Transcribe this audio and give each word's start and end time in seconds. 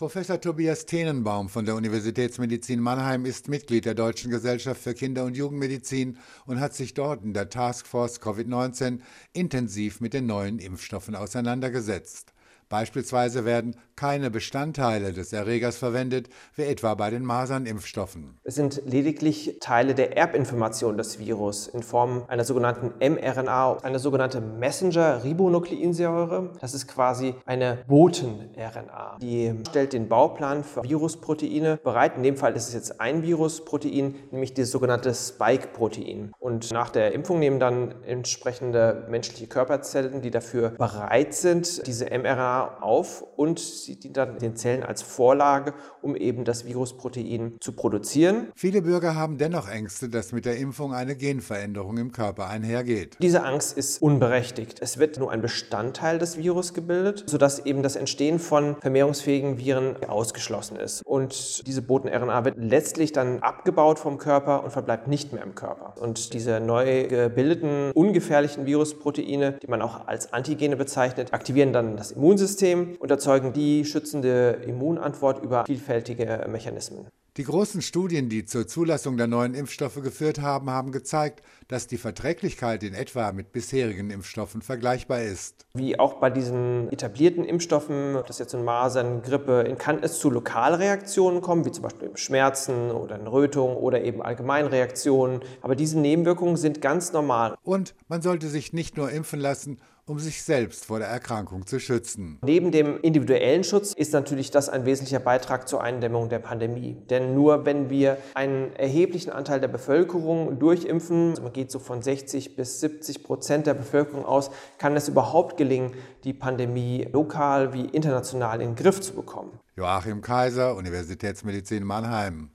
Professor 0.00 0.40
Tobias 0.40 0.86
Tenenbaum 0.86 1.50
von 1.50 1.66
der 1.66 1.74
Universitätsmedizin 1.74 2.80
Mannheim 2.80 3.26
ist 3.26 3.48
Mitglied 3.48 3.84
der 3.84 3.92
Deutschen 3.92 4.30
Gesellschaft 4.30 4.80
für 4.80 4.94
Kinder- 4.94 5.24
und 5.24 5.36
Jugendmedizin 5.36 6.16
und 6.46 6.58
hat 6.58 6.72
sich 6.72 6.94
dort 6.94 7.22
in 7.22 7.34
der 7.34 7.50
Taskforce 7.50 8.18
Covid-19 8.18 9.00
intensiv 9.34 10.00
mit 10.00 10.14
den 10.14 10.24
neuen 10.24 10.58
Impfstoffen 10.58 11.14
auseinandergesetzt. 11.14 12.32
Beispielsweise 12.70 13.44
werden 13.44 13.76
keine 14.00 14.30
Bestandteile 14.30 15.12
des 15.12 15.34
Erregers 15.34 15.76
verwendet, 15.76 16.30
wie 16.56 16.62
etwa 16.62 16.94
bei 16.94 17.10
den 17.10 17.22
Masernimpfstoffen. 17.22 18.40
Es 18.44 18.54
sind 18.54 18.80
lediglich 18.86 19.58
Teile 19.60 19.94
der 19.94 20.16
Erbinformation 20.16 20.96
des 20.96 21.18
Virus 21.18 21.68
in 21.68 21.82
Form 21.82 22.24
einer 22.28 22.44
sogenannten 22.44 22.94
mRNA, 22.98 23.76
eine 23.82 23.98
sogenannte 23.98 24.40
Messenger-Ribonukleinsäure. 24.40 26.54
Das 26.62 26.72
ist 26.72 26.88
quasi 26.88 27.34
eine 27.44 27.84
Boten-RNA. 27.88 29.18
Die 29.20 29.52
stellt 29.68 29.92
den 29.92 30.08
Bauplan 30.08 30.64
für 30.64 30.82
Virusproteine 30.82 31.76
bereit. 31.76 32.16
In 32.16 32.22
dem 32.22 32.38
Fall 32.38 32.56
ist 32.56 32.68
es 32.68 32.72
jetzt 32.72 33.02
ein 33.02 33.22
Virusprotein, 33.22 34.14
nämlich 34.30 34.54
das 34.54 34.70
sogenannte 34.70 35.12
Spike-Protein. 35.12 36.32
Und 36.38 36.72
nach 36.72 36.88
der 36.88 37.12
Impfung 37.12 37.38
nehmen 37.38 37.60
dann 37.60 37.96
entsprechende 38.06 39.06
menschliche 39.10 39.46
Körperzellen, 39.46 40.22
die 40.22 40.30
dafür 40.30 40.70
bereit 40.70 41.34
sind, 41.34 41.86
diese 41.86 42.06
mRNA 42.06 42.78
auf 42.80 43.22
und 43.36 43.58
sie 43.58 43.89
dient 43.98 44.16
dann 44.16 44.38
den 44.38 44.56
Zellen 44.56 44.82
als 44.82 45.02
Vorlage, 45.02 45.74
um 46.02 46.16
eben 46.16 46.44
das 46.44 46.66
Virusprotein 46.66 47.56
zu 47.60 47.72
produzieren. 47.72 48.48
Viele 48.54 48.82
Bürger 48.82 49.14
haben 49.14 49.38
dennoch 49.38 49.68
Ängste, 49.68 50.08
dass 50.08 50.32
mit 50.32 50.44
der 50.44 50.56
Impfung 50.56 50.92
eine 50.92 51.16
Genveränderung 51.16 51.98
im 51.98 52.12
Körper 52.12 52.48
einhergeht. 52.48 53.16
Diese 53.20 53.44
Angst 53.44 53.76
ist 53.76 54.02
unberechtigt. 54.02 54.78
Es 54.80 54.98
wird 54.98 55.18
nur 55.18 55.30
ein 55.30 55.40
Bestandteil 55.40 56.18
des 56.18 56.36
Virus 56.36 56.74
gebildet, 56.74 57.24
sodass 57.26 57.64
eben 57.66 57.82
das 57.82 57.96
Entstehen 57.96 58.38
von 58.38 58.76
vermehrungsfähigen 58.80 59.58
Viren 59.58 59.96
ausgeschlossen 60.04 60.76
ist. 60.76 61.02
Und 61.04 61.66
diese 61.66 61.82
Boten-RNA 61.82 62.44
wird 62.44 62.56
letztlich 62.58 63.12
dann 63.12 63.40
abgebaut 63.40 63.98
vom 63.98 64.18
Körper 64.18 64.64
und 64.64 64.70
verbleibt 64.70 65.08
nicht 65.08 65.32
mehr 65.32 65.42
im 65.42 65.54
Körper. 65.54 65.94
Und 66.00 66.34
diese 66.34 66.60
neu 66.60 67.06
gebildeten, 67.08 67.90
ungefährlichen 67.92 68.66
Virusproteine, 68.66 69.58
die 69.62 69.66
man 69.66 69.82
auch 69.82 70.06
als 70.06 70.32
Antigene 70.32 70.76
bezeichnet, 70.76 71.32
aktivieren 71.32 71.72
dann 71.72 71.96
das 71.96 72.12
Immunsystem 72.12 72.96
und 72.98 73.10
erzeugen 73.10 73.52
die 73.52 73.79
schützende 73.84 74.62
Immunantwort 74.66 75.42
über 75.42 75.64
vielfältige 75.66 76.46
Mechanismen. 76.48 77.06
Die 77.36 77.44
großen 77.44 77.80
Studien, 77.80 78.28
die 78.28 78.44
zur 78.44 78.66
Zulassung 78.66 79.16
der 79.16 79.28
neuen 79.28 79.54
Impfstoffe 79.54 80.02
geführt 80.02 80.40
haben, 80.40 80.68
haben 80.68 80.90
gezeigt, 80.90 81.44
dass 81.68 81.86
die 81.86 81.96
Verträglichkeit 81.96 82.82
in 82.82 82.92
etwa 82.92 83.30
mit 83.30 83.52
bisherigen 83.52 84.10
Impfstoffen 84.10 84.62
vergleichbar 84.62 85.22
ist. 85.22 85.64
Wie 85.74 85.96
auch 85.96 86.14
bei 86.14 86.28
diesen 86.28 86.90
etablierten 86.90 87.44
Impfstoffen, 87.44 88.16
ob 88.16 88.26
das 88.26 88.40
jetzt 88.40 88.54
in 88.54 88.64
Masern, 88.64 89.22
Grippe, 89.22 89.76
kann 89.78 90.02
es 90.02 90.18
zu 90.18 90.28
Lokalreaktionen 90.28 91.40
kommen, 91.40 91.64
wie 91.64 91.70
zum 91.70 91.84
Beispiel 91.84 92.10
Schmerzen 92.16 92.90
oder 92.90 93.20
in 93.20 93.28
Rötung 93.28 93.76
oder 93.76 94.02
eben 94.02 94.22
Allgemeinreaktionen. 94.22 95.40
Aber 95.62 95.76
diese 95.76 96.00
Nebenwirkungen 96.00 96.56
sind 96.56 96.82
ganz 96.82 97.12
normal. 97.12 97.56
Und 97.62 97.94
man 98.08 98.22
sollte 98.22 98.48
sich 98.48 98.72
nicht 98.72 98.96
nur 98.96 99.08
impfen 99.12 99.38
lassen, 99.38 99.78
um 100.10 100.18
sich 100.18 100.42
selbst 100.42 100.86
vor 100.86 100.98
der 100.98 101.06
Erkrankung 101.06 101.66
zu 101.66 101.78
schützen. 101.78 102.38
Neben 102.42 102.72
dem 102.72 103.00
individuellen 103.00 103.62
Schutz 103.62 103.92
ist 103.92 104.12
natürlich 104.12 104.50
das 104.50 104.68
ein 104.68 104.84
wesentlicher 104.84 105.20
Beitrag 105.20 105.68
zur 105.68 105.84
Eindämmung 105.84 106.28
der 106.28 106.40
Pandemie. 106.40 106.96
Denn 107.20 107.34
nur 107.34 107.66
wenn 107.66 107.90
wir 107.90 108.16
einen 108.34 108.74
erheblichen 108.76 109.30
Anteil 109.30 109.60
der 109.60 109.68
Bevölkerung 109.68 110.58
durchimpfen, 110.58 111.30
also 111.30 111.42
man 111.42 111.52
geht 111.52 111.70
so 111.70 111.78
von 111.78 112.00
60 112.00 112.56
bis 112.56 112.80
70 112.80 113.22
Prozent 113.22 113.66
der 113.66 113.74
Bevölkerung 113.74 114.24
aus, 114.24 114.50
kann 114.78 114.96
es 114.96 115.08
überhaupt 115.08 115.58
gelingen, 115.58 115.92
die 116.24 116.32
Pandemie 116.32 117.06
lokal 117.12 117.74
wie 117.74 117.84
international 117.84 118.62
in 118.62 118.70
den 118.70 118.74
Griff 118.74 119.02
zu 119.02 119.12
bekommen. 119.12 119.50
Joachim 119.76 120.22
Kaiser, 120.22 120.74
Universitätsmedizin 120.76 121.84
Mannheim. 121.84 122.48